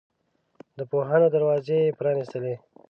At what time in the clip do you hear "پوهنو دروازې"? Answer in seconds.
0.91-1.77